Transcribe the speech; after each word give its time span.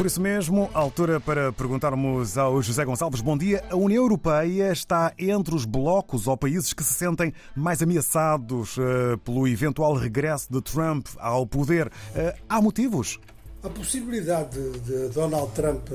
Por 0.00 0.06
isso 0.06 0.18
mesmo, 0.18 0.70
altura 0.72 1.20
para 1.20 1.52
perguntarmos 1.52 2.38
ao 2.38 2.62
José 2.62 2.86
Gonçalves. 2.86 3.20
Bom 3.20 3.36
dia. 3.36 3.62
A 3.68 3.76
União 3.76 4.02
Europeia 4.02 4.72
está 4.72 5.12
entre 5.18 5.54
os 5.54 5.66
blocos 5.66 6.26
ou 6.26 6.38
países 6.38 6.72
que 6.72 6.82
se 6.82 6.94
sentem 6.94 7.34
mais 7.54 7.82
ameaçados 7.82 8.78
uh, 8.78 9.18
pelo 9.22 9.46
eventual 9.46 9.92
regresso 9.92 10.50
de 10.50 10.62
Trump 10.62 11.06
ao 11.18 11.46
poder. 11.46 11.88
Uh, 11.88 12.32
há 12.48 12.62
motivos? 12.62 13.20
A 13.62 13.68
possibilidade 13.68 14.58
de 14.80 15.10
Donald 15.10 15.52
Trump 15.52 15.86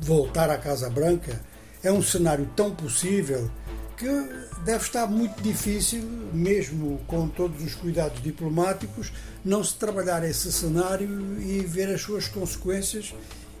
voltar 0.00 0.50
à 0.50 0.58
Casa 0.58 0.90
Branca 0.90 1.40
é 1.84 1.92
um 1.92 2.02
cenário 2.02 2.50
tão 2.56 2.72
possível 2.72 3.48
que 3.96 4.28
deve 4.64 4.84
estar 4.84 5.06
muito 5.06 5.40
difícil, 5.42 6.02
mesmo 6.32 7.00
com 7.06 7.28
todos 7.28 7.62
os 7.62 7.74
cuidados 7.74 8.22
diplomáticos, 8.22 9.12
não 9.44 9.62
se 9.62 9.74
trabalhar 9.74 10.24
esse 10.24 10.50
cenário 10.52 11.40
e 11.40 11.60
ver 11.60 11.92
as 11.94 12.00
suas 12.00 12.28
consequências. 12.28 13.14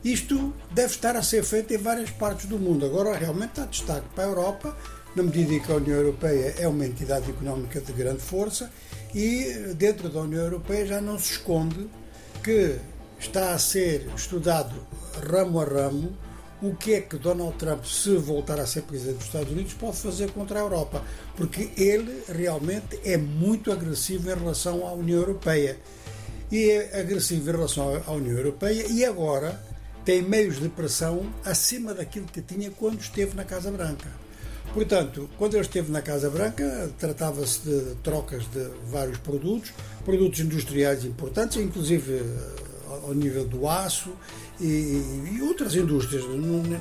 Isto 0.04 0.52
deve 0.70 0.92
estar 0.92 1.16
a 1.16 1.22
ser 1.22 1.44
feito 1.44 1.72
em 1.72 1.78
várias 1.78 2.10
partes 2.10 2.46
do 2.46 2.58
mundo. 2.58 2.84
Agora, 2.84 3.16
realmente, 3.16 3.60
há 3.60 3.64
destaque 3.64 4.06
para 4.14 4.24
a 4.24 4.28
Europa, 4.28 4.76
na 5.16 5.22
medida 5.22 5.54
em 5.54 5.60
que 5.60 5.72
a 5.72 5.76
União 5.76 5.96
Europeia 5.96 6.54
é 6.58 6.68
uma 6.68 6.84
entidade 6.84 7.30
económica 7.30 7.80
de 7.80 7.92
grande 7.92 8.20
força 8.20 8.70
e, 9.14 9.72
dentro 9.76 10.08
da 10.08 10.20
União 10.20 10.42
Europeia, 10.42 10.86
já 10.86 11.00
não 11.00 11.18
se 11.18 11.32
esconde 11.32 11.88
que 12.42 12.76
está 13.18 13.54
a 13.54 13.58
ser 13.58 14.08
estudado 14.14 14.74
ramo 15.30 15.60
a 15.60 15.64
ramo 15.64 16.16
o 16.62 16.74
que 16.74 16.94
é 16.94 17.00
que 17.00 17.18
Donald 17.18 17.56
Trump, 17.56 17.84
se 17.84 18.16
voltar 18.16 18.58
a 18.58 18.66
ser 18.66 18.82
presidente 18.82 19.16
dos 19.16 19.26
Estados 19.26 19.52
Unidos, 19.52 19.74
pode 19.74 19.96
fazer 19.96 20.30
contra 20.30 20.58
a 20.58 20.62
Europa. 20.62 21.02
Porque 21.36 21.70
ele 21.76 22.22
realmente 22.28 22.98
é 23.04 23.16
muito 23.16 23.72
agressivo 23.72 24.30
em 24.30 24.34
relação 24.34 24.86
à 24.86 24.92
União 24.92 25.18
Europeia. 25.18 25.78
E 26.50 26.70
é 26.70 27.00
agressivo 27.00 27.48
em 27.50 27.52
relação 27.52 28.02
à 28.06 28.12
União 28.12 28.36
Europeia 28.36 28.86
e 28.88 29.04
agora 29.04 29.60
tem 30.04 30.22
meios 30.22 30.60
de 30.60 30.68
pressão 30.68 31.32
acima 31.44 31.94
daquilo 31.94 32.26
que 32.26 32.42
tinha 32.42 32.70
quando 32.70 33.00
esteve 33.00 33.34
na 33.34 33.44
Casa 33.44 33.70
Branca. 33.70 34.08
Portanto, 34.72 35.30
quando 35.38 35.54
ele 35.54 35.62
esteve 35.62 35.90
na 35.90 36.02
Casa 36.02 36.28
Branca, 36.28 36.90
tratava-se 36.98 37.60
de 37.60 37.94
trocas 38.02 38.44
de 38.50 38.68
vários 38.86 39.18
produtos, 39.18 39.72
produtos 40.04 40.40
industriais 40.40 41.04
importantes, 41.04 41.56
inclusive 41.56 42.22
ao 43.06 43.14
nível 43.14 43.46
do 43.46 43.68
aço 43.68 44.12
e, 44.60 45.02
e 45.32 45.42
outras 45.42 45.74
indústrias. 45.74 46.24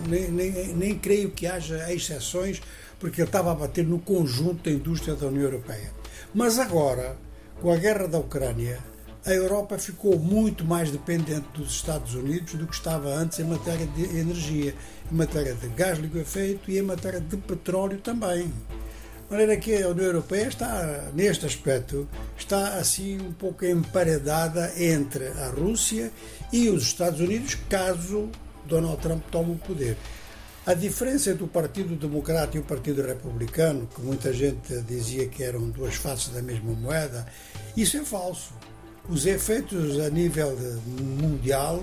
Nem, 0.08 0.32
nem, 0.32 0.52
nem, 0.76 0.98
creio 0.98 1.32
que 1.32 1.46
haja 1.48 1.92
exceções, 1.94 2.62
porque 3.00 3.22
ele 3.22 3.28
estava 3.28 3.52
a 3.52 3.56
bater 3.56 3.86
no 3.86 4.00
conjunto 4.00 4.64
da 4.64 4.72
indústria 4.72 5.16
da 5.16 5.28
União 5.28 5.44
Europeia. 5.44 5.92
Mas 6.34 6.58
agora, 6.58 7.18
com 7.62 7.72
a 7.72 7.78
guerra 7.78 8.08
da 8.08 8.20
Ucrânia, 8.20 8.80
a 9.26 9.32
Europa 9.32 9.78
ficou 9.78 10.20
muito 10.20 10.66
mais 10.66 10.92
dependente 10.92 11.48
dos 11.54 11.72
Estados 11.72 12.14
Unidos 12.14 12.56
do 12.56 12.68
que 12.68 12.76
estava 12.76 13.10
antes 13.10 13.40
em 13.40 13.46
matéria 13.46 13.88
de 13.88 14.04
energia, 14.18 14.76
em 15.10 15.16
matéria 15.16 15.54
de 15.54 15.68
gás 15.70 15.98
liquefeito 15.98 16.70
e 16.70 16.78
em 16.78 16.82
matéria 16.82 17.22
de 17.22 17.38
petróleo 17.38 18.00
também. 18.00 18.52
Maneira 19.34 19.58
que 19.58 19.82
a 19.82 19.90
União 19.90 20.06
Europeia 20.06 20.48
está, 20.48 21.10
neste 21.12 21.44
aspecto, 21.48 22.08
está 22.38 22.76
assim 22.76 23.20
um 23.20 23.34
pouco 23.34 23.66
emparedada 23.66 24.72
entre 24.78 25.28
a 25.30 25.48
Rússia 25.48 26.12
e 26.52 26.70
os 26.70 26.84
Estados 26.84 27.20
Unidos, 27.20 27.56
caso 27.68 28.30
Donald 28.68 29.02
Trump 29.02 29.24
tome 29.32 29.54
o 29.54 29.56
poder. 29.56 29.98
A 30.68 30.76
diferença 30.76 31.32
entre 31.32 31.44
o 31.44 31.48
Partido 31.48 31.96
Democrata 31.96 32.58
e 32.58 32.60
o 32.60 32.64
Partido 32.64 33.02
Republicano, 33.02 33.90
que 33.96 34.02
muita 34.02 34.32
gente 34.32 34.80
dizia 34.84 35.28
que 35.28 35.42
eram 35.42 35.68
duas 35.68 35.96
faces 35.96 36.28
da 36.30 36.44
mesma 36.44 36.72
moeda, 36.72 37.26
isso 37.76 37.98
é 37.98 38.06
falso. 38.06 38.54
Os 39.10 39.26
efeitos 39.26 40.00
a 40.00 40.12
nível 40.12 40.56
mundial 41.20 41.82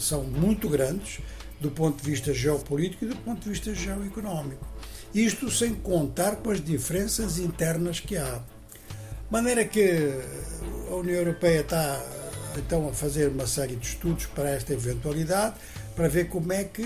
são 0.00 0.24
muito 0.24 0.66
grandes 0.66 1.20
do 1.60 1.70
ponto 1.70 2.02
de 2.02 2.10
vista 2.10 2.32
geopolítico 2.32 3.04
e 3.04 3.08
do 3.08 3.16
ponto 3.16 3.42
de 3.42 3.50
vista 3.50 3.74
geoeconómico. 3.74 4.75
Isto 5.14 5.50
sem 5.50 5.74
contar 5.74 6.36
com 6.36 6.50
as 6.50 6.62
diferenças 6.62 7.38
internas 7.38 8.00
que 8.00 8.16
há. 8.16 8.34
De 8.34 9.32
maneira 9.32 9.64
que 9.64 10.12
a 10.90 10.94
União 10.94 11.16
Europeia 11.16 11.60
está 11.60 12.00
então 12.56 12.88
a 12.88 12.92
fazer 12.92 13.28
uma 13.28 13.46
série 13.46 13.76
de 13.76 13.86
estudos 13.86 14.26
para 14.26 14.50
esta 14.50 14.72
eventualidade, 14.72 15.56
para 15.94 16.08
ver 16.08 16.28
como 16.28 16.52
é 16.52 16.64
que 16.64 16.84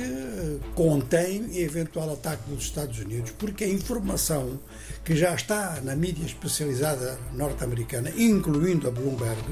contém 0.74 1.42
o 1.42 1.56
eventual 1.56 2.12
ataque 2.12 2.48
dos 2.48 2.64
Estados 2.64 2.98
Unidos, 2.98 3.32
porque 3.38 3.64
a 3.64 3.68
informação 3.68 4.58
que 5.04 5.16
já 5.16 5.34
está 5.34 5.80
na 5.82 5.96
mídia 5.96 6.24
especializada 6.24 7.18
norte-americana, 7.32 8.10
incluindo 8.16 8.86
a 8.86 8.90
Bloomberg, 8.90 9.42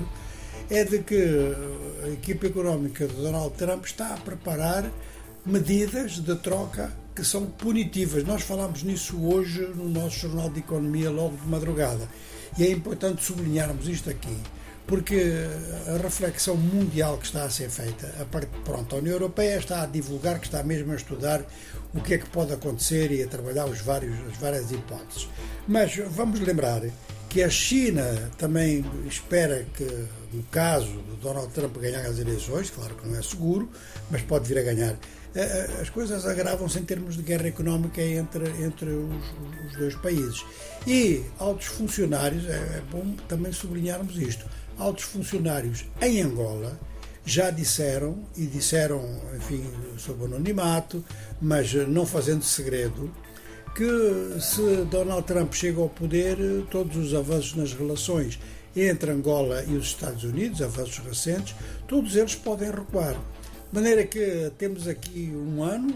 é 0.70 0.84
de 0.84 0.98
que 1.00 1.54
a 2.04 2.08
equipe 2.08 2.46
económica 2.46 3.06
de 3.06 3.14
Donald 3.14 3.54
Trump 3.56 3.84
está 3.84 4.14
a 4.14 4.16
preparar 4.18 4.90
medidas 5.48 6.20
de 6.20 6.36
troca 6.36 6.92
que 7.16 7.24
são 7.24 7.46
punitivas. 7.46 8.22
Nós 8.22 8.42
falámos 8.42 8.82
nisso 8.82 9.18
hoje 9.26 9.62
no 9.74 9.88
nosso 9.88 10.18
Jornal 10.18 10.50
de 10.50 10.60
Economia, 10.60 11.10
logo 11.10 11.38
de 11.38 11.48
madrugada. 11.48 12.06
E 12.58 12.66
é 12.66 12.70
importante 12.70 13.24
sublinharmos 13.24 13.88
isto 13.88 14.10
aqui, 14.10 14.36
porque 14.86 15.32
a 15.86 15.96
reflexão 16.02 16.54
mundial 16.54 17.16
que 17.16 17.24
está 17.24 17.44
a 17.44 17.50
ser 17.50 17.70
feita, 17.70 18.14
a 18.20 18.26
parte, 18.26 18.48
pronto, 18.62 18.94
a 18.94 18.98
União 18.98 19.14
Europeia 19.14 19.56
está 19.56 19.82
a 19.82 19.86
divulgar, 19.86 20.38
que 20.38 20.46
está 20.46 20.62
mesmo 20.62 20.92
a 20.92 20.96
estudar 20.96 21.42
o 21.94 22.00
que 22.02 22.14
é 22.14 22.18
que 22.18 22.28
pode 22.28 22.52
acontecer 22.52 23.10
e 23.10 23.22
a 23.22 23.26
trabalhar 23.26 23.64
os 23.64 23.80
vários, 23.80 24.14
as 24.30 24.36
várias 24.36 24.70
hipóteses. 24.70 25.28
Mas 25.66 25.96
vamos 26.10 26.40
lembrar 26.40 26.82
que 27.28 27.42
a 27.42 27.50
China 27.50 28.30
também 28.38 28.84
espera 29.06 29.66
que, 29.74 29.84
no 30.32 30.42
caso 30.44 30.90
de 30.90 31.16
Donald 31.20 31.52
Trump 31.52 31.76
ganhar 31.76 32.06
as 32.06 32.18
eleições, 32.18 32.70
claro 32.70 32.94
que 32.94 33.06
não 33.06 33.18
é 33.18 33.22
seguro, 33.22 33.68
mas 34.10 34.22
pode 34.22 34.48
vir 34.48 34.58
a 34.58 34.62
ganhar 34.62 34.96
eh, 35.34 35.40
eh, 35.40 35.80
as 35.82 35.90
coisas 35.90 36.26
agravam-se 36.26 36.78
em 36.78 36.84
termos 36.84 37.16
de 37.16 37.22
guerra 37.22 37.48
económica 37.48 38.02
entre, 38.02 38.48
entre 38.62 38.90
os, 38.90 39.24
os, 39.66 39.76
dois 39.76 39.94
países. 39.96 40.44
E 40.86 41.22
altos 41.38 41.66
funcionários, 41.66 42.46
é, 42.46 42.56
é 42.56 42.82
bom 42.90 43.14
também 43.28 43.52
sublinharmos 43.52 44.16
isto, 44.16 44.46
altos 44.78 45.04
funcionários 45.04 45.84
em 46.00 46.22
Angola 46.22 46.78
já 47.24 47.50
disseram, 47.50 48.24
e 48.36 48.46
disseram, 48.46 49.20
enfim, 49.36 49.62
sob 49.98 50.24
anonimato, 50.24 51.04
mas 51.40 51.74
não 51.74 52.06
fazendo 52.06 52.42
segredo, 52.42 53.12
que 53.78 54.40
se 54.40 54.84
Donald 54.90 55.24
Trump 55.24 55.52
chega 55.52 55.80
ao 55.80 55.88
poder, 55.88 56.36
todos 56.68 56.96
os 56.96 57.14
avanços 57.14 57.54
nas 57.54 57.72
relações 57.72 58.36
entre 58.74 59.12
Angola 59.12 59.62
e 59.68 59.76
os 59.76 59.86
Estados 59.86 60.24
Unidos, 60.24 60.60
avanços 60.60 60.98
recentes, 60.98 61.54
todos 61.86 62.16
eles 62.16 62.34
podem 62.34 62.72
recuar. 62.72 63.12
De 63.12 63.20
maneira 63.72 64.04
que 64.04 64.50
temos 64.58 64.88
aqui 64.88 65.32
um 65.32 65.62
ano, 65.62 65.92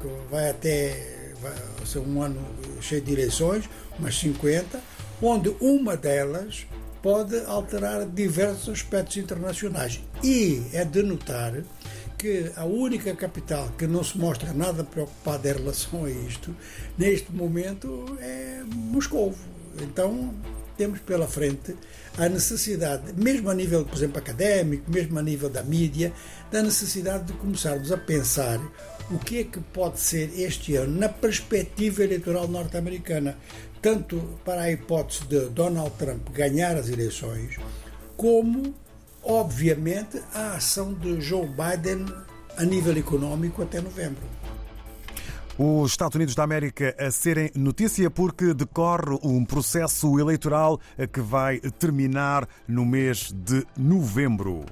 que 0.00 0.08
vai 0.30 0.50
até 0.50 1.34
vai 1.42 1.52
ser 1.84 1.98
um 1.98 2.22
ano 2.22 2.40
cheio 2.80 3.00
de 3.00 3.12
eleições, 3.12 3.68
umas 3.98 4.16
50, 4.16 4.80
onde 5.20 5.48
uma 5.60 5.96
delas 5.96 6.64
pode 7.02 7.36
alterar 7.46 8.06
diversos 8.06 8.68
aspectos 8.68 9.16
internacionais. 9.16 10.00
E 10.22 10.62
é 10.72 10.84
de 10.84 11.02
notar 11.02 11.54
que 12.20 12.52
a 12.54 12.66
única 12.66 13.16
capital 13.16 13.72
que 13.78 13.86
não 13.86 14.04
se 14.04 14.18
mostra 14.18 14.52
nada 14.52 14.84
preocupada 14.84 15.48
em 15.48 15.54
relação 15.54 16.04
a 16.04 16.10
isto, 16.10 16.54
neste 16.98 17.32
momento, 17.32 18.14
é 18.20 18.62
Moscou. 18.74 19.34
Então, 19.80 20.34
temos 20.76 21.00
pela 21.00 21.26
frente 21.26 21.74
a 22.18 22.28
necessidade, 22.28 23.14
mesmo 23.16 23.48
a 23.48 23.54
nível, 23.54 23.86
por 23.86 23.96
exemplo, 23.96 24.18
académico, 24.18 24.90
mesmo 24.90 25.18
a 25.18 25.22
nível 25.22 25.48
da 25.48 25.62
mídia, 25.62 26.12
da 26.52 26.62
necessidade 26.62 27.24
de 27.24 27.32
começarmos 27.32 27.90
a 27.90 27.96
pensar 27.96 28.60
o 29.10 29.18
que 29.18 29.38
é 29.38 29.44
que 29.44 29.58
pode 29.58 29.98
ser 29.98 30.30
este 30.38 30.76
ano 30.76 30.98
na 30.98 31.08
perspectiva 31.08 32.04
eleitoral 32.04 32.46
norte-americana, 32.46 33.38
tanto 33.80 34.38
para 34.44 34.62
a 34.62 34.70
hipótese 34.70 35.24
de 35.24 35.48
Donald 35.48 35.92
Trump 35.96 36.28
ganhar 36.34 36.76
as 36.76 36.90
eleições, 36.90 37.56
como, 38.14 38.74
obviamente, 39.22 40.20
a 40.34 40.54
ação 40.54 40.94
de 40.94 41.20
Joe 41.20 41.46
Biden 41.46 42.06
a 42.56 42.64
nível 42.64 42.96
económico 42.96 43.62
até 43.62 43.80
novembro. 43.80 44.22
Os 45.58 45.90
Estados 45.90 46.14
Unidos 46.16 46.34
da 46.34 46.42
América 46.42 46.94
a 46.98 47.10
serem 47.10 47.50
notícia 47.54 48.10
porque 48.10 48.54
decorre 48.54 49.18
um 49.22 49.44
processo 49.44 50.18
eleitoral 50.18 50.80
que 51.12 51.20
vai 51.20 51.60
terminar 51.60 52.48
no 52.66 52.86
mês 52.86 53.30
de 53.30 53.66
novembro. 53.76 54.64